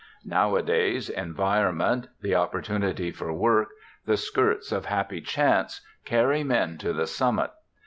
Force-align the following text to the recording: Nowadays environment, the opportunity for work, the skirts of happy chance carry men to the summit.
Nowadays 0.25 1.09
environment, 1.09 2.07
the 2.21 2.33
opportunity 2.33 3.11
for 3.11 3.31
work, 3.31 3.69
the 4.07 4.17
skirts 4.17 4.71
of 4.71 4.85
happy 4.85 5.21
chance 5.21 5.81
carry 6.05 6.43
men 6.43 6.79
to 6.79 6.91
the 6.91 7.05
summit. 7.05 7.51